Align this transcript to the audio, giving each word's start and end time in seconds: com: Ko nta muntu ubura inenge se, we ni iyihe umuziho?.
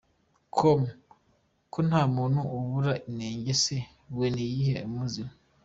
com: 0.57 0.81
Ko 1.71 1.79
nta 1.87 2.01
muntu 2.15 2.39
ubura 2.55 2.93
inenge 3.09 3.53
se, 3.63 3.75
we 4.17 4.25
ni 4.35 4.43
iyihe 4.49 4.77
umuziho?. 4.89 5.31